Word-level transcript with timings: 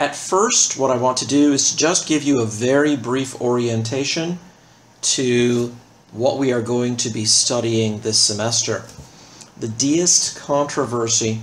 At 0.00 0.16
first, 0.16 0.76
what 0.76 0.90
I 0.90 0.96
want 0.96 1.18
to 1.18 1.26
do 1.26 1.52
is 1.52 1.70
to 1.70 1.76
just 1.76 2.08
give 2.08 2.24
you 2.24 2.40
a 2.40 2.46
very 2.46 2.96
brief 2.96 3.40
orientation 3.40 4.40
to 5.02 5.72
what 6.10 6.36
we 6.36 6.52
are 6.52 6.60
going 6.60 6.96
to 6.96 7.10
be 7.10 7.24
studying 7.24 8.00
this 8.00 8.18
semester. 8.18 8.86
The 9.56 9.68
deist 9.68 10.36
controversy 10.36 11.42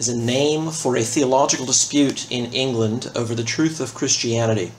is 0.00 0.08
a 0.08 0.16
name 0.16 0.72
for 0.72 0.96
a 0.96 1.04
theological 1.04 1.66
dispute 1.66 2.28
in 2.32 2.52
England 2.52 3.12
over 3.14 3.32
the 3.32 3.44
truth 3.44 3.80
of 3.80 3.94
Christianity. 3.94 4.72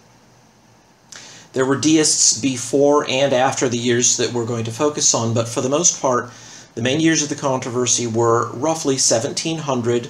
There 1.53 1.65
were 1.65 1.77
deists 1.77 2.37
before 2.37 3.09
and 3.09 3.31
after 3.31 3.69
the 3.69 3.77
years 3.77 4.17
that 4.17 4.33
we're 4.33 4.45
going 4.45 4.65
to 4.65 4.71
focus 4.71 5.13
on, 5.13 5.33
but 5.33 5.47
for 5.47 5.61
the 5.61 5.69
most 5.69 6.01
part, 6.01 6.31
the 6.73 6.81
main 6.81 6.99
years 6.99 7.23
of 7.23 7.29
the 7.29 7.35
controversy 7.35 8.07
were 8.07 8.51
roughly 8.51 8.95
1700 8.95 10.09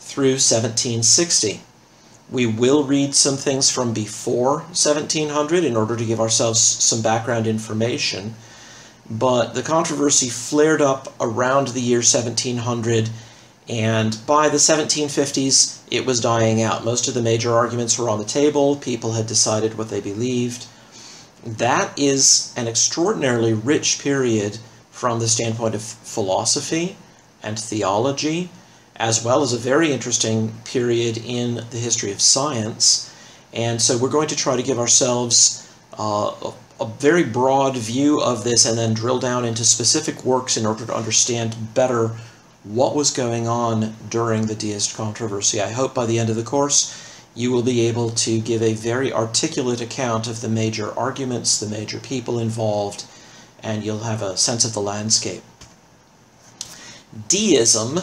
through 0.00 0.32
1760. 0.42 1.60
We 2.32 2.46
will 2.46 2.84
read 2.84 3.14
some 3.14 3.36
things 3.36 3.70
from 3.70 3.92
before 3.92 4.60
1700 4.60 5.64
in 5.64 5.76
order 5.76 5.96
to 5.96 6.04
give 6.04 6.18
ourselves 6.18 6.60
some 6.60 7.02
background 7.02 7.46
information, 7.46 8.34
but 9.08 9.54
the 9.54 9.62
controversy 9.62 10.30
flared 10.30 10.80
up 10.80 11.12
around 11.20 11.68
the 11.68 11.80
year 11.80 11.98
1700 11.98 13.10
and 13.68 14.18
by 14.26 14.48
the 14.48 14.56
1750s 14.56 15.80
it 15.90 16.06
was 16.06 16.20
dying 16.20 16.62
out. 16.62 16.84
Most 16.84 17.06
of 17.06 17.14
the 17.14 17.22
major 17.22 17.52
arguments 17.52 17.98
were 17.98 18.08
on 18.08 18.18
the 18.18 18.24
table, 18.24 18.76
people 18.76 19.12
had 19.12 19.26
decided 19.26 19.76
what 19.76 19.90
they 19.90 20.00
believed. 20.00 20.66
That 21.44 21.96
is 21.98 22.52
an 22.56 22.66
extraordinarily 22.66 23.52
rich 23.52 23.98
period 24.00 24.58
from 24.90 25.20
the 25.20 25.28
standpoint 25.28 25.74
of 25.74 25.82
philosophy 25.82 26.96
and 27.42 27.58
theology, 27.58 28.50
as 29.02 29.24
well 29.24 29.42
as 29.42 29.52
a 29.52 29.58
very 29.58 29.92
interesting 29.92 30.54
period 30.64 31.18
in 31.18 31.56
the 31.70 31.76
history 31.76 32.12
of 32.12 32.20
science. 32.20 33.12
And 33.52 33.82
so 33.82 33.98
we're 33.98 34.08
going 34.08 34.28
to 34.28 34.36
try 34.36 34.54
to 34.54 34.62
give 34.62 34.78
ourselves 34.78 35.68
uh, 35.98 36.30
a, 36.40 36.54
a 36.80 36.86
very 37.00 37.24
broad 37.24 37.76
view 37.76 38.20
of 38.20 38.44
this 38.44 38.64
and 38.64 38.78
then 38.78 38.94
drill 38.94 39.18
down 39.18 39.44
into 39.44 39.64
specific 39.64 40.24
works 40.24 40.56
in 40.56 40.64
order 40.64 40.86
to 40.86 40.94
understand 40.94 41.74
better 41.74 42.12
what 42.62 42.94
was 42.94 43.10
going 43.10 43.48
on 43.48 43.92
during 44.08 44.46
the 44.46 44.54
deist 44.54 44.96
controversy. 44.96 45.60
I 45.60 45.70
hope 45.70 45.94
by 45.94 46.06
the 46.06 46.20
end 46.20 46.30
of 46.30 46.36
the 46.36 46.44
course 46.44 46.96
you 47.34 47.50
will 47.50 47.64
be 47.64 47.88
able 47.88 48.10
to 48.10 48.38
give 48.38 48.62
a 48.62 48.74
very 48.74 49.12
articulate 49.12 49.80
account 49.80 50.28
of 50.28 50.42
the 50.42 50.48
major 50.48 50.96
arguments, 50.96 51.58
the 51.58 51.66
major 51.66 51.98
people 51.98 52.38
involved, 52.38 53.04
and 53.64 53.82
you'll 53.82 54.04
have 54.04 54.22
a 54.22 54.36
sense 54.36 54.64
of 54.64 54.74
the 54.74 54.80
landscape. 54.80 55.42
Deism 57.26 57.98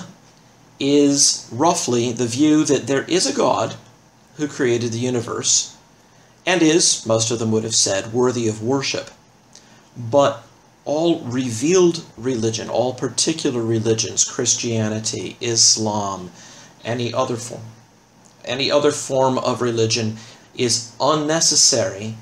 is 0.79 1.49
roughly 1.51 2.11
the 2.11 2.25
view 2.25 2.63
that 2.65 2.87
there 2.87 3.03
is 3.03 3.25
a 3.25 3.35
God 3.35 3.75
who 4.37 4.47
created 4.47 4.91
the 4.91 4.99
universe 4.99 5.75
and 6.45 6.61
is, 6.61 7.05
most 7.05 7.31
of 7.31 7.39
them 7.39 7.51
would 7.51 7.63
have 7.63 7.75
said, 7.75 8.13
worthy 8.13 8.47
of 8.47 8.63
worship. 8.63 9.11
But 9.95 10.43
all 10.85 11.19
revealed 11.19 12.03
religion, 12.17 12.69
all 12.69 12.93
particular 12.93 13.61
religions, 13.61 14.23
Christianity, 14.23 15.37
Islam, 15.41 16.31
any 16.83 17.13
other 17.13 17.35
form, 17.35 17.61
any 18.45 18.71
other 18.71 18.91
form 18.91 19.37
of 19.37 19.61
religion 19.61 20.17
is 20.55 20.91
unnecessary 20.99 22.15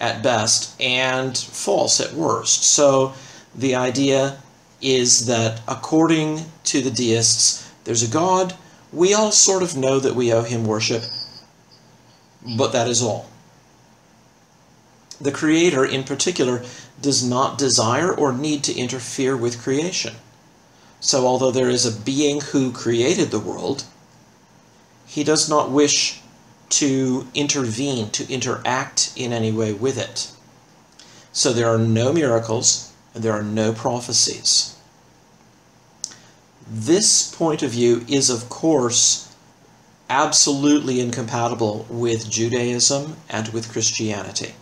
at 0.00 0.22
best 0.22 0.80
and 0.80 1.36
false 1.36 2.00
at 2.00 2.12
worst. 2.14 2.64
So 2.64 3.12
the 3.54 3.74
idea 3.74 4.38
is 4.80 5.26
that 5.26 5.60
according 5.68 6.46
to 6.64 6.80
the 6.80 6.90
deists, 6.90 7.67
there's 7.88 8.02
a 8.02 8.06
God, 8.06 8.54
we 8.92 9.14
all 9.14 9.32
sort 9.32 9.62
of 9.62 9.74
know 9.74 9.98
that 9.98 10.14
we 10.14 10.30
owe 10.30 10.42
him 10.42 10.66
worship, 10.66 11.04
but 12.54 12.72
that 12.72 12.86
is 12.86 13.02
all. 13.02 13.30
The 15.18 15.32
Creator, 15.32 15.86
in 15.86 16.04
particular, 16.04 16.62
does 17.00 17.26
not 17.26 17.56
desire 17.56 18.12
or 18.12 18.30
need 18.30 18.62
to 18.64 18.76
interfere 18.76 19.34
with 19.34 19.62
creation. 19.62 20.16
So, 21.00 21.26
although 21.26 21.50
there 21.50 21.70
is 21.70 21.86
a 21.86 21.98
being 21.98 22.42
who 22.42 22.72
created 22.72 23.30
the 23.30 23.40
world, 23.40 23.84
he 25.06 25.24
does 25.24 25.48
not 25.48 25.70
wish 25.70 26.20
to 26.68 27.26
intervene, 27.32 28.10
to 28.10 28.30
interact 28.30 29.14
in 29.16 29.32
any 29.32 29.50
way 29.50 29.72
with 29.72 29.96
it. 29.96 30.30
So 31.32 31.54
there 31.54 31.70
are 31.70 31.78
no 31.78 32.12
miracles 32.12 32.92
and 33.14 33.24
there 33.24 33.32
are 33.32 33.42
no 33.42 33.72
prophecies. 33.72 34.77
This 36.70 37.34
point 37.34 37.62
of 37.62 37.70
view 37.70 38.04
is, 38.08 38.28
of 38.28 38.50
course, 38.50 39.34
absolutely 40.10 41.00
incompatible 41.00 41.86
with 41.88 42.28
Judaism 42.28 43.16
and 43.30 43.48
with 43.48 43.72
Christianity. 43.72 44.54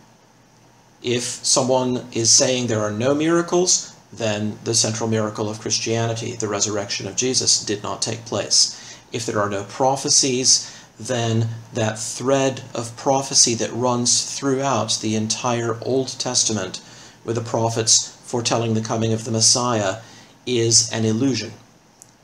If 1.02 1.24
someone 1.24 2.06
is 2.12 2.30
saying 2.30 2.68
there 2.68 2.80
are 2.80 2.92
no 2.92 3.12
miracles, 3.12 3.96
then 4.12 4.56
the 4.62 4.74
central 4.74 5.08
miracle 5.08 5.48
of 5.48 5.60
Christianity, 5.60 6.36
the 6.36 6.46
resurrection 6.46 7.08
of 7.08 7.16
Jesus, 7.16 7.64
did 7.64 7.82
not 7.82 8.02
take 8.02 8.24
place. 8.24 8.96
If 9.10 9.26
there 9.26 9.40
are 9.40 9.50
no 9.50 9.64
prophecies, 9.64 10.72
then 11.00 11.48
that 11.74 11.98
thread 11.98 12.62
of 12.72 12.96
prophecy 12.96 13.54
that 13.56 13.72
runs 13.72 14.38
throughout 14.38 14.98
the 15.00 15.16
entire 15.16 15.76
Old 15.82 16.08
Testament 16.20 16.80
with 17.24 17.34
the 17.34 17.42
prophets 17.42 18.16
foretelling 18.24 18.74
the 18.74 18.80
coming 18.80 19.12
of 19.12 19.24
the 19.24 19.32
Messiah 19.32 20.02
is 20.46 20.88
an 20.92 21.04
illusion. 21.04 21.52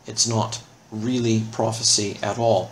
It's 0.06 0.26
not 0.26 0.62
really 0.90 1.44
prophecy 1.52 2.18
at 2.22 2.38
all. 2.38 2.70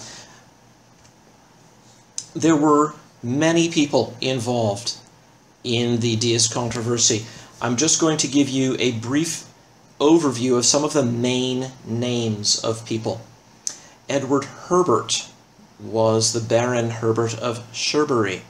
There 2.34 2.56
were 2.56 2.94
many 3.22 3.70
people 3.70 4.16
involved 4.20 4.94
in 5.64 6.00
the 6.00 6.16
deist 6.16 6.52
controversy. 6.52 7.24
I'm 7.60 7.76
just 7.76 8.00
going 8.00 8.16
to 8.18 8.28
give 8.28 8.48
you 8.48 8.76
a 8.78 8.92
brief 8.92 9.44
overview 10.00 10.56
of 10.56 10.64
some 10.64 10.84
of 10.84 10.92
the 10.92 11.04
main 11.04 11.72
names 11.84 12.58
of 12.64 12.86
people. 12.86 13.20
Edward 14.08 14.44
Herbert 14.44 15.26
was 15.78 16.32
the 16.32 16.41
Baron 16.41 16.91
Herbert 16.91 17.38
of 17.38 17.70
Cherbury. 17.72 18.42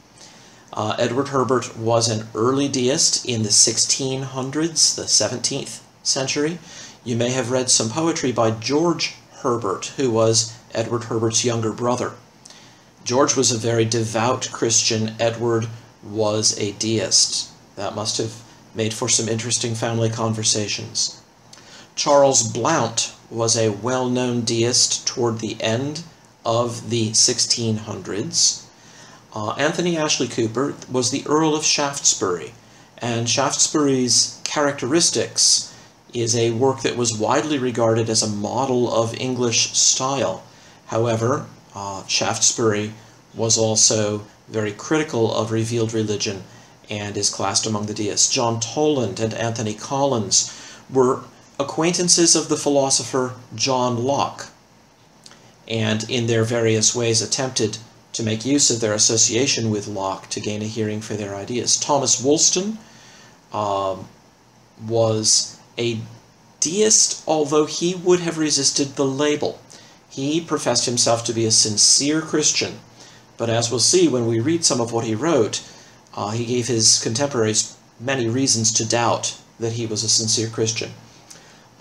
Uh, 0.72 0.94
Edward 0.98 1.28
Herbert 1.28 1.76
was 1.76 2.08
an 2.08 2.28
early 2.34 2.68
deist 2.68 3.26
in 3.26 3.42
the 3.42 3.48
1600s, 3.48 4.94
the 4.94 5.02
17th 5.02 5.80
century. 6.02 6.58
You 7.02 7.16
may 7.16 7.30
have 7.30 7.50
read 7.50 7.70
some 7.70 7.88
poetry 7.88 8.30
by 8.30 8.50
George 8.50 9.14
Herbert, 9.40 9.86
who 9.96 10.10
was 10.10 10.52
Edward 10.74 11.04
Herbert's 11.04 11.46
younger 11.46 11.72
brother. 11.72 12.12
George 13.04 13.36
was 13.36 13.50
a 13.50 13.56
very 13.56 13.86
devout 13.86 14.50
Christian. 14.52 15.14
Edward 15.18 15.68
was 16.02 16.58
a 16.58 16.72
deist. 16.72 17.48
That 17.76 17.94
must 17.94 18.18
have 18.18 18.42
made 18.74 18.92
for 18.92 19.08
some 19.08 19.30
interesting 19.30 19.74
family 19.74 20.10
conversations. 20.10 21.22
Charles 21.96 22.42
Blount 22.42 23.14
was 23.30 23.56
a 23.56 23.70
well-known 23.70 24.42
deist 24.42 25.06
toward 25.06 25.38
the 25.38 25.56
end 25.62 26.02
of 26.44 26.90
the 26.90 27.12
1600s. 27.12 28.64
Uh, 29.34 29.52
Anthony 29.52 29.96
Ashley 29.96 30.28
Cooper 30.28 30.74
was 30.90 31.10
the 31.10 31.24
Earl 31.26 31.54
of 31.54 31.64
Shaftesbury, 31.64 32.52
and 32.98 33.28
Shaftesbury's 33.28 34.38
Characteristics 34.44 35.69
is 36.12 36.36
a 36.36 36.50
work 36.52 36.82
that 36.82 36.96
was 36.96 37.16
widely 37.16 37.58
regarded 37.58 38.08
as 38.08 38.22
a 38.22 38.28
model 38.28 38.92
of 38.92 39.14
English 39.18 39.72
style. 39.72 40.42
However, 40.86 41.46
uh, 41.74 42.06
Shaftesbury 42.06 42.92
was 43.34 43.56
also 43.56 44.26
very 44.48 44.72
critical 44.72 45.32
of 45.32 45.52
revealed 45.52 45.92
religion 45.92 46.42
and 46.88 47.16
is 47.16 47.30
classed 47.30 47.66
among 47.66 47.86
the 47.86 47.94
deists. 47.94 48.28
John 48.28 48.58
Toland 48.58 49.20
and 49.20 49.32
Anthony 49.34 49.74
Collins 49.74 50.52
were 50.90 51.22
acquaintances 51.58 52.34
of 52.34 52.48
the 52.48 52.56
philosopher 52.56 53.34
John 53.54 54.02
Locke, 54.02 54.48
and 55.68 56.08
in 56.10 56.26
their 56.26 56.42
various 56.42 56.94
ways 56.94 57.22
attempted 57.22 57.78
to 58.12 58.24
make 58.24 58.44
use 58.44 58.70
of 58.70 58.80
their 58.80 58.94
association 58.94 59.70
with 59.70 59.86
Locke 59.86 60.28
to 60.30 60.40
gain 60.40 60.62
a 60.62 60.64
hearing 60.64 61.00
for 61.00 61.14
their 61.14 61.36
ideas. 61.36 61.76
Thomas 61.76 62.20
Woolston 62.20 62.78
um, 63.52 64.08
was 64.84 65.59
a 65.80 65.98
deist, 66.60 67.24
although 67.26 67.64
he 67.64 67.94
would 67.94 68.20
have 68.20 68.38
resisted 68.38 68.94
the 68.94 69.04
label. 69.04 69.58
He 70.10 70.40
professed 70.40 70.84
himself 70.84 71.24
to 71.24 71.32
be 71.32 71.46
a 71.46 71.50
sincere 71.50 72.20
Christian, 72.20 72.80
but 73.38 73.48
as 73.48 73.70
we'll 73.70 73.80
see 73.80 74.06
when 74.06 74.26
we 74.26 74.38
read 74.38 74.64
some 74.64 74.80
of 74.80 74.92
what 74.92 75.06
he 75.06 75.14
wrote, 75.14 75.62
uh, 76.14 76.30
he 76.30 76.44
gave 76.44 76.68
his 76.68 77.00
contemporaries 77.02 77.76
many 77.98 78.28
reasons 78.28 78.72
to 78.74 78.84
doubt 78.84 79.36
that 79.58 79.72
he 79.72 79.86
was 79.86 80.04
a 80.04 80.08
sincere 80.08 80.48
Christian. 80.48 80.90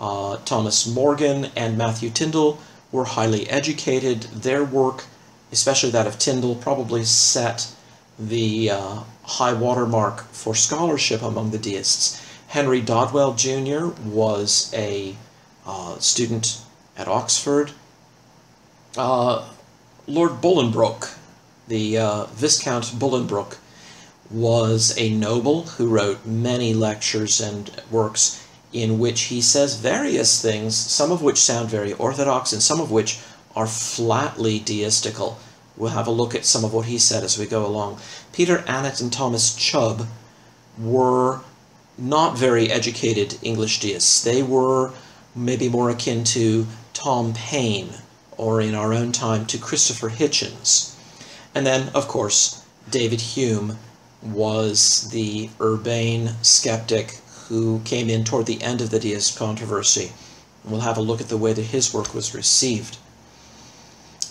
Uh, 0.00 0.38
Thomas 0.46 0.86
Morgan 0.86 1.50
and 1.54 1.76
Matthew 1.76 2.08
Tindal 2.08 2.58
were 2.90 3.04
highly 3.04 3.48
educated. 3.50 4.22
Their 4.22 4.64
work, 4.64 5.04
especially 5.52 5.90
that 5.90 6.06
of 6.06 6.18
Tindal, 6.18 6.60
probably 6.60 7.04
set 7.04 7.68
the 8.18 8.70
uh, 8.70 9.00
high 9.24 9.52
watermark 9.52 10.24
for 10.32 10.54
scholarship 10.54 11.22
among 11.22 11.50
the 11.50 11.58
deists. 11.58 12.29
Henry 12.50 12.80
Dodwell 12.80 13.34
Jr. 13.34 13.90
was 14.04 14.72
a 14.74 15.14
uh, 15.64 15.96
student 16.00 16.60
at 16.96 17.06
Oxford. 17.06 17.70
Uh, 18.96 19.48
Lord 20.08 20.40
Bolingbroke, 20.40 21.16
the 21.68 21.96
uh, 21.96 22.24
Viscount 22.24 22.86
Bolingbroke, 22.98 23.58
was 24.32 24.98
a 24.98 25.14
noble 25.14 25.62
who 25.62 25.86
wrote 25.86 26.26
many 26.26 26.74
lectures 26.74 27.40
and 27.40 27.70
works 27.88 28.44
in 28.72 28.98
which 28.98 29.22
he 29.22 29.40
says 29.40 29.76
various 29.76 30.42
things, 30.42 30.74
some 30.74 31.12
of 31.12 31.22
which 31.22 31.38
sound 31.38 31.68
very 31.68 31.92
orthodox 31.92 32.52
and 32.52 32.60
some 32.60 32.80
of 32.80 32.90
which 32.90 33.20
are 33.54 33.68
flatly 33.68 34.58
deistical. 34.58 35.36
We'll 35.76 35.90
have 35.90 36.08
a 36.08 36.10
look 36.10 36.34
at 36.34 36.44
some 36.44 36.64
of 36.64 36.74
what 36.74 36.86
he 36.86 36.98
said 36.98 37.22
as 37.22 37.38
we 37.38 37.46
go 37.46 37.64
along. 37.64 38.00
Peter 38.32 38.58
Annett 38.66 39.00
and 39.00 39.12
Thomas 39.12 39.54
Chubb 39.54 40.08
were 40.76 41.42
not 42.00 42.38
very 42.38 42.70
educated 42.70 43.38
English 43.42 43.80
deists. 43.80 44.22
They 44.22 44.42
were 44.42 44.92
maybe 45.34 45.68
more 45.68 45.90
akin 45.90 46.24
to 46.24 46.66
Tom 46.92 47.32
Paine, 47.34 47.90
or 48.36 48.60
in 48.60 48.74
our 48.74 48.92
own 48.92 49.12
time 49.12 49.46
to 49.46 49.58
Christopher 49.58 50.10
Hitchens. 50.10 50.96
And 51.54 51.66
then, 51.66 51.90
of 51.94 52.08
course, 52.08 52.64
David 52.90 53.20
Hume 53.20 53.78
was 54.22 55.10
the 55.10 55.50
urbane 55.60 56.30
skeptic 56.42 57.18
who 57.48 57.80
came 57.84 58.08
in 58.08 58.24
toward 58.24 58.46
the 58.46 58.62
end 58.62 58.80
of 58.80 58.90
the 58.90 59.00
deist 59.00 59.38
controversy. 59.38 60.12
We'll 60.64 60.80
have 60.80 60.98
a 60.98 61.02
look 61.02 61.20
at 61.20 61.28
the 61.28 61.36
way 61.36 61.52
that 61.52 61.62
his 61.62 61.92
work 61.92 62.14
was 62.14 62.34
received. 62.34 62.98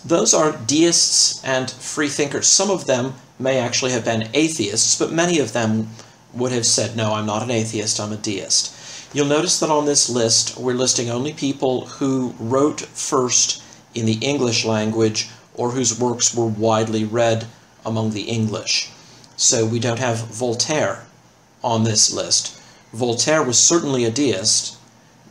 Those 0.06 0.34
are 0.34 0.58
deists 0.66 1.44
and 1.44 1.70
freethinkers. 1.70 2.48
Some 2.48 2.70
of 2.70 2.86
them 2.86 3.16
may 3.38 3.58
actually 3.58 3.92
have 3.92 4.06
been 4.06 4.30
atheists, 4.34 4.98
but 4.98 5.12
many 5.12 5.40
of 5.40 5.54
them 5.54 5.90
would 6.34 6.52
have 6.52 6.66
said, 6.66 6.96
no, 6.96 7.14
I'm 7.14 7.26
not 7.26 7.44
an 7.44 7.52
atheist, 7.52 8.00
I'm 8.00 8.14
a 8.14 8.18
deist. 8.18 8.76
You'll 9.14 9.26
notice 9.26 9.60
that 9.60 9.72
on 9.72 9.86
this 9.86 10.10
list, 10.10 10.58
we're 10.58 10.74
listing 10.74 11.10
only 11.10 11.34
people 11.34 11.86
who 11.86 12.36
wrote 12.40 12.82
first 12.82 13.64
in 13.96 14.06
the 14.06 14.20
English 14.22 14.66
language 14.66 15.30
or 15.56 15.72
whose 15.72 16.00
works 16.00 16.36
were 16.36 16.46
widely 16.46 17.04
read 17.04 17.48
among 17.86 18.12
the 18.12 18.24
English. 18.24 18.92
So 19.36 19.66
we 19.66 19.80
don't 19.80 20.00
have 20.00 20.28
Voltaire 20.28 21.06
on 21.64 21.84
this 21.84 22.14
list. 22.14 22.62
Voltaire 22.94 23.44
was 23.44 23.58
certainly 23.58 24.06
a 24.06 24.12
deist, 24.12 24.78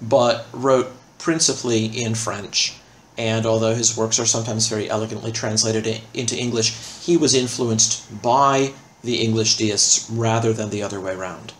but 0.02 0.46
wrote 0.52 0.90
principally 1.18 1.86
in 1.86 2.14
French. 2.14 2.74
And 3.16 3.46
although 3.46 3.74
his 3.74 3.96
works 3.96 4.18
are 4.18 4.26
sometimes 4.26 4.68
very 4.68 4.88
elegantly 4.88 5.32
translated 5.32 6.00
into 6.14 6.36
English, 6.36 6.74
he 7.02 7.16
was 7.16 7.34
influenced 7.34 8.22
by 8.22 8.72
the 9.08 9.22
English 9.22 9.56
deists 9.56 10.10
rather 10.10 10.52
than 10.52 10.68
the 10.68 10.82
other 10.82 11.00
way 11.00 11.14
around. 11.14 11.54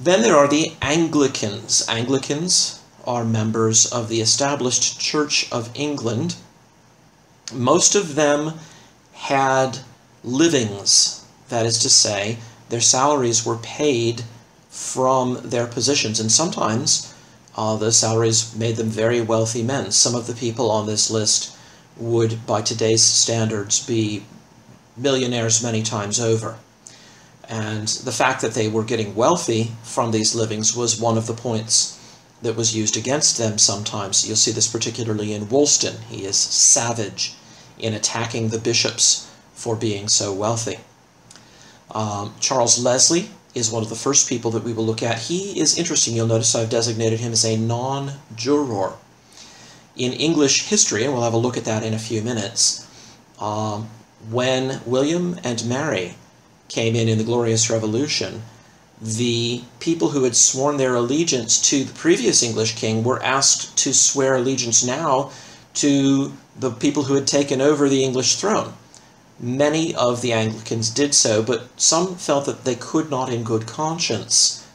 Then 0.00 0.22
there 0.22 0.36
are 0.36 0.46
the 0.46 0.74
Anglicans. 0.80 1.84
Anglicans 1.88 2.80
are 3.04 3.24
members 3.24 3.84
of 3.84 4.08
the 4.08 4.20
established 4.20 5.00
Church 5.00 5.50
of 5.50 5.70
England. 5.74 6.36
Most 7.52 7.96
of 7.96 8.14
them 8.14 8.60
had 9.14 9.80
livings, 10.22 11.24
that 11.48 11.66
is 11.66 11.78
to 11.78 11.90
say, 11.90 12.38
their 12.68 12.80
salaries 12.80 13.44
were 13.44 13.56
paid 13.56 14.22
from 14.70 15.40
their 15.42 15.66
positions, 15.66 16.20
and 16.20 16.30
sometimes 16.30 17.12
uh, 17.56 17.74
those 17.74 17.96
salaries 17.96 18.54
made 18.54 18.76
them 18.76 18.88
very 18.88 19.20
wealthy 19.20 19.64
men. 19.64 19.90
Some 19.90 20.14
of 20.14 20.28
the 20.28 20.34
people 20.34 20.70
on 20.70 20.86
this 20.86 21.10
list 21.10 21.56
would, 21.96 22.46
by 22.46 22.62
today's 22.62 23.02
standards, 23.02 23.84
be 23.84 24.22
millionaires 24.98 25.62
many 25.62 25.82
times 25.82 26.20
over. 26.20 26.58
And 27.48 27.88
the 27.88 28.12
fact 28.12 28.42
that 28.42 28.52
they 28.52 28.68
were 28.68 28.84
getting 28.84 29.14
wealthy 29.14 29.72
from 29.82 30.10
these 30.10 30.34
livings 30.34 30.76
was 30.76 31.00
one 31.00 31.16
of 31.16 31.26
the 31.26 31.34
points 31.34 31.98
that 32.42 32.56
was 32.56 32.76
used 32.76 32.96
against 32.96 33.38
them 33.38 33.58
sometimes. 33.58 34.26
You'll 34.26 34.36
see 34.36 34.52
this 34.52 34.70
particularly 34.70 35.32
in 35.32 35.48
Woolston. 35.48 36.02
He 36.08 36.24
is 36.24 36.36
savage 36.36 37.34
in 37.78 37.94
attacking 37.94 38.48
the 38.48 38.58
bishops 38.58 39.30
for 39.54 39.74
being 39.74 40.08
so 40.08 40.32
wealthy. 40.32 40.78
Um, 41.90 42.34
Charles 42.38 42.78
Leslie 42.78 43.30
is 43.54 43.70
one 43.70 43.82
of 43.82 43.88
the 43.88 43.96
first 43.96 44.28
people 44.28 44.50
that 44.52 44.62
we 44.62 44.72
will 44.72 44.84
look 44.84 45.02
at. 45.02 45.18
He 45.18 45.58
is 45.58 45.78
interesting. 45.78 46.14
You'll 46.14 46.26
notice 46.26 46.54
I've 46.54 46.70
designated 46.70 47.20
him 47.20 47.32
as 47.32 47.44
a 47.44 47.56
non-juror. 47.56 48.92
In 49.96 50.12
English 50.12 50.68
history, 50.68 51.02
and 51.02 51.12
we'll 51.12 51.24
have 51.24 51.32
a 51.32 51.38
look 51.38 51.56
at 51.56 51.64
that 51.64 51.82
in 51.82 51.92
a 51.92 51.98
few 51.98 52.22
minutes, 52.22 52.86
um, 53.40 53.88
when 54.30 54.80
William 54.84 55.38
and 55.44 55.64
Mary 55.64 56.16
came 56.68 56.94
in 56.94 57.08
in 57.08 57.18
the 57.18 57.24
Glorious 57.24 57.70
Revolution, 57.70 58.42
the 59.00 59.62
people 59.78 60.10
who 60.10 60.24
had 60.24 60.34
sworn 60.34 60.76
their 60.76 60.94
allegiance 60.94 61.60
to 61.70 61.84
the 61.84 61.94
previous 61.94 62.42
English 62.42 62.74
king 62.74 63.04
were 63.04 63.22
asked 63.22 63.76
to 63.78 63.94
swear 63.94 64.34
allegiance 64.34 64.84
now 64.84 65.30
to 65.74 66.32
the 66.58 66.70
people 66.70 67.04
who 67.04 67.14
had 67.14 67.26
taken 67.26 67.60
over 67.60 67.88
the 67.88 68.02
English 68.02 68.36
throne. 68.36 68.74
Many 69.38 69.94
of 69.94 70.20
the 70.20 70.32
Anglicans 70.32 70.90
did 70.90 71.14
so, 71.14 71.42
but 71.42 71.68
some 71.80 72.16
felt 72.16 72.46
that 72.46 72.64
they 72.64 72.74
could 72.74 73.08
not, 73.08 73.32
in 73.32 73.44
good 73.44 73.66
conscience, 73.68 74.66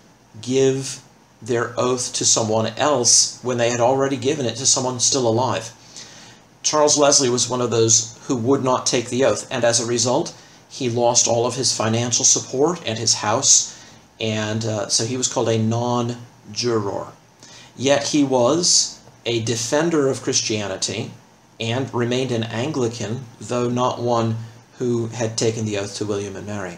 give 0.41 1.01
their 1.41 1.77
oath 1.77 2.13
to 2.13 2.23
someone 2.23 2.67
else 2.77 3.39
when 3.41 3.57
they 3.57 3.69
had 3.69 3.81
already 3.81 4.15
given 4.15 4.45
it 4.45 4.55
to 4.55 4.65
someone 4.65 5.01
still 5.01 5.27
alive. 5.27 5.73
Charles 6.63 6.97
Leslie 6.97 7.29
was 7.29 7.49
one 7.49 7.61
of 7.61 7.71
those 7.71 8.17
who 8.27 8.37
would 8.37 8.63
not 8.63 8.85
take 8.85 9.09
the 9.09 9.25
oath, 9.25 9.45
and 9.51 9.65
as 9.65 9.79
a 9.79 9.85
result, 9.85 10.33
he 10.69 10.89
lost 10.89 11.27
all 11.27 11.45
of 11.45 11.55
his 11.55 11.75
financial 11.75 12.25
support 12.25 12.81
and 12.85 12.97
his 12.97 13.15
house, 13.15 13.77
and 14.19 14.63
uh, 14.65 14.87
so 14.87 15.05
he 15.05 15.17
was 15.17 15.27
called 15.27 15.49
a 15.49 15.57
non 15.57 16.17
juror. 16.51 17.07
Yet 17.75 18.07
he 18.07 18.23
was 18.23 18.99
a 19.25 19.43
defender 19.43 20.07
of 20.07 20.21
Christianity 20.21 21.11
and 21.59 21.93
remained 21.93 22.31
an 22.31 22.43
Anglican, 22.43 23.25
though 23.39 23.69
not 23.69 24.01
one 24.01 24.37
who 24.77 25.07
had 25.07 25.37
taken 25.37 25.65
the 25.65 25.77
oath 25.77 25.95
to 25.97 26.05
William 26.05 26.35
and 26.35 26.47
Mary. 26.47 26.77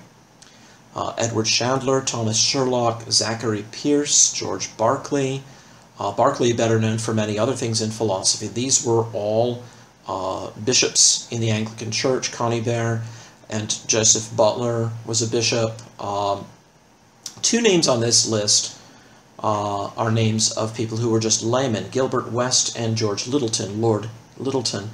Uh, 0.95 1.13
Edward 1.17 1.45
Chandler, 1.45 2.01
Thomas 2.01 2.37
Sherlock, 2.37 3.03
Zachary 3.11 3.65
Pearce, 3.71 4.33
George 4.33 4.75
Berkeley, 4.77 5.43
uh, 5.99 6.11
Berkeley 6.11 6.53
better 6.53 6.79
known 6.79 6.97
for 6.97 7.13
many 7.13 7.39
other 7.39 7.53
things 7.53 7.81
in 7.81 7.91
philosophy. 7.91 8.47
These 8.47 8.85
were 8.85 9.05
all 9.13 9.63
uh, 10.07 10.51
bishops 10.63 11.27
in 11.31 11.41
the 11.41 11.49
Anglican 11.49 11.91
Church. 11.91 12.31
Conybeare 12.31 13.01
and 13.49 13.79
Joseph 13.87 14.35
Butler 14.35 14.91
was 15.05 15.21
a 15.21 15.27
bishop. 15.27 15.81
Um, 16.01 16.45
two 17.41 17.61
names 17.61 17.87
on 17.87 17.99
this 18.01 18.27
list 18.27 18.77
uh, 19.39 19.87
are 19.97 20.11
names 20.11 20.51
of 20.51 20.75
people 20.75 20.97
who 20.97 21.09
were 21.09 21.19
just 21.19 21.43
laymen, 21.43 21.89
Gilbert 21.89 22.31
West 22.31 22.77
and 22.77 22.95
George 22.95 23.25
Lyttelton, 23.25 23.79
Lord 23.79 24.09
Lyttelton. 24.39 24.89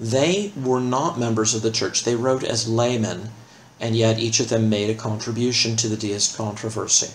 They 0.00 0.52
were 0.56 0.80
not 0.80 1.18
members 1.18 1.54
of 1.54 1.62
the 1.62 1.70
church. 1.70 2.04
They 2.04 2.16
wrote 2.16 2.42
as 2.42 2.68
laymen, 2.68 3.30
and 3.80 3.94
yet 3.94 4.18
each 4.18 4.40
of 4.40 4.48
them 4.48 4.68
made 4.68 4.90
a 4.90 4.94
contribution 4.98 5.76
to 5.76 5.88
the 5.88 5.96
deist 5.96 6.36
controversy. 6.36 7.10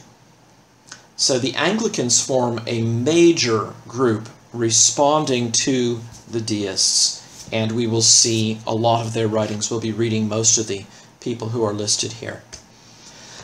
So 1.15 1.39
the 1.39 1.55
Anglicans 1.55 2.23
form 2.23 2.61
a 2.67 2.81
major 2.83 3.73
group 3.87 4.29
responding 4.53 5.51
to 5.51 5.99
the 6.29 6.39
deists 6.39 7.26
and 7.51 7.71
we 7.71 7.87
will 7.87 8.01
see 8.01 8.59
a 8.65 8.73
lot 8.73 9.05
of 9.05 9.13
their 9.13 9.27
writings. 9.27 9.69
We'll 9.69 9.79
be 9.79 9.91
reading 9.91 10.27
most 10.27 10.57
of 10.57 10.67
the 10.67 10.85
people 11.19 11.49
who 11.49 11.63
are 11.63 11.73
listed 11.73 12.13
here. 12.13 12.43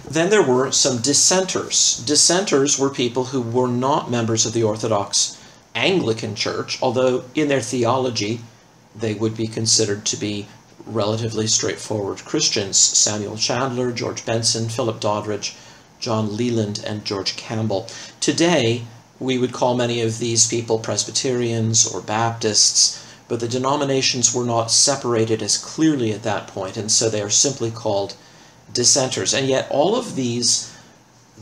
Then 0.10 0.30
there 0.30 0.44
were 0.44 0.72
some 0.72 0.98
dissenters. 1.02 2.04
Dissenters 2.06 2.78
were 2.78 2.90
people 2.90 3.26
who 3.26 3.42
were 3.42 3.68
not 3.68 4.12
members 4.12 4.46
of 4.46 4.54
the 4.54 4.64
Orthodox 4.64 5.38
Anglican 5.76 6.36
Church, 6.36 6.82
although 6.82 7.24
in 7.34 7.48
their 7.48 7.62
theology 7.62 8.42
they 8.96 9.14
would 9.14 9.36
be 9.36 9.48
considered 9.48 10.06
to 10.06 10.18
be 10.18 10.48
relatively 10.86 11.48
straightforward 11.48 12.26
Christians. 12.26 12.78
Samuel 12.78 13.38
Chandler, 13.38 13.92
George 13.92 14.26
Benson, 14.26 14.70
Philip 14.70 15.00
Doddridge, 15.00 15.56
John 16.00 16.36
Leland, 16.36 16.84
and 16.86 17.06
George 17.06 17.38
Campbell. 17.38 17.88
Today, 18.20 18.84
we 19.20 19.38
would 19.38 19.54
call 19.54 19.74
many 19.76 20.02
of 20.02 20.20
these 20.20 20.48
people 20.48 20.80
Presbyterians 20.80 21.88
or 21.88 22.02
Baptists, 22.02 23.00
but 23.34 23.40
the 23.40 23.48
denominations 23.48 24.32
were 24.32 24.46
not 24.46 24.70
separated 24.70 25.42
as 25.42 25.58
clearly 25.58 26.12
at 26.12 26.22
that 26.22 26.46
point, 26.46 26.78
and 26.78 26.92
so 26.92 27.10
they 27.10 27.20
are 27.20 27.32
simply 27.32 27.72
called 27.72 28.16
dissenters. 28.72 29.34
And 29.34 29.48
yet 29.48 29.68
all 29.72 29.96
of 29.96 30.16
these 30.16 30.72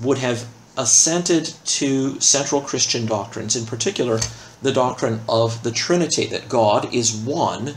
would 0.01 0.17
have 0.19 0.48
assented 0.77 1.53
to 1.65 2.17
central 2.21 2.62
Christian 2.62 3.05
doctrines, 3.05 3.57
in 3.57 3.65
particular 3.65 4.21
the 4.62 4.71
doctrine 4.71 5.19
of 5.27 5.63
the 5.63 5.71
Trinity, 5.71 6.27
that 6.27 6.48
God 6.48 6.93
is 6.93 7.13
one, 7.13 7.75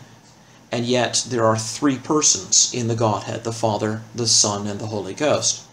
and 0.71 0.87
yet 0.87 1.27
there 1.29 1.45
are 1.45 1.59
three 1.59 1.99
persons 1.99 2.73
in 2.73 2.87
the 2.87 2.95
Godhead, 2.95 3.43
the 3.43 3.53
Father, 3.53 4.03
the 4.15 4.29
Son, 4.29 4.69
and 4.69 4.79
the 4.79 4.87
Holy 4.87 5.15
Ghost. 5.15 5.65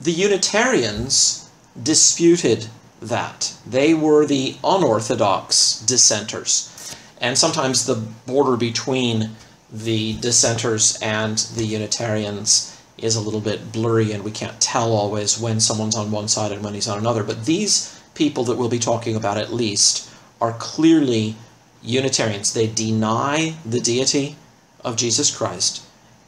The 0.00 0.12
Unitarians 0.12 1.50
disputed 1.82 2.68
that. 3.08 3.54
They 3.66 3.94
were 3.94 4.26
the 4.26 4.56
unorthodox 4.62 5.80
dissenters. 5.80 6.94
And 7.20 7.38
sometimes 7.38 7.86
the 7.86 7.94
border 8.26 8.56
between 8.56 9.30
the 9.72 10.14
dissenters 10.20 10.98
and 11.02 11.38
the 11.38 11.64
Unitarians 11.64 12.72
is 12.98 13.16
a 13.16 13.20
little 13.20 13.40
bit 13.40 13.72
blurry 13.72 14.12
and 14.12 14.24
we 14.24 14.30
can't 14.30 14.60
tell 14.60 14.92
always 14.92 15.38
when 15.38 15.60
someone's 15.60 15.96
on 15.96 16.10
one 16.10 16.28
side 16.28 16.52
and 16.52 16.64
when 16.64 16.74
he's 16.74 16.88
on 16.88 16.98
another. 16.98 17.22
But 17.22 17.44
these 17.44 18.00
people 18.14 18.44
that 18.44 18.56
we'll 18.56 18.68
be 18.68 18.78
talking 18.78 19.16
about 19.16 19.38
at 19.38 19.52
least 19.52 20.10
are 20.40 20.52
clearly 20.54 21.36
Unitarians. 21.82 22.52
They 22.52 22.66
deny 22.66 23.54
the 23.64 23.80
deity 23.80 24.36
of 24.84 24.96
Jesus 24.96 25.34
Christ, 25.34 25.84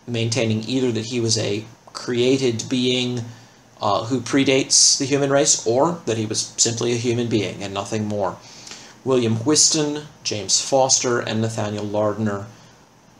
maintaining 0.06 0.62
either 0.64 0.92
that 0.92 1.06
he 1.06 1.20
was 1.20 1.38
a 1.38 1.64
created 1.92 2.64
being 2.68 3.24
uh, 3.80 4.04
who 4.04 4.20
predates 4.20 4.98
the 4.98 5.04
human 5.04 5.30
race 5.30 5.66
or 5.66 6.00
that 6.06 6.16
he 6.16 6.26
was 6.26 6.52
simply 6.56 6.92
a 6.92 6.96
human 6.96 7.28
being 7.28 7.62
and 7.62 7.72
nothing 7.72 8.06
more. 8.06 8.36
William 9.04 9.36
Whiston, 9.36 10.04
James 10.24 10.60
Foster, 10.60 11.20
and 11.20 11.40
Nathaniel 11.40 11.84
Lardner 11.84 12.46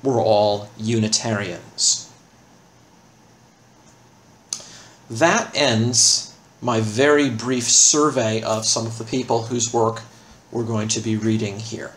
were 0.03 0.21
all 0.21 0.69
Unitarians. 0.77 2.11
That 5.09 5.51
ends 5.55 6.35
my 6.61 6.81
very 6.81 7.31
brief 7.31 7.65
survey 7.65 8.43
of 8.43 8.67
some 8.67 8.87
of 8.87 8.99
the 8.99 9.05
people 9.05 9.45
whose 9.45 9.73
work 9.73 10.03
we're 10.51 10.65
going 10.65 10.89
to 10.89 11.01
be 11.01 11.17
reading 11.17 11.59
here. 11.59 11.93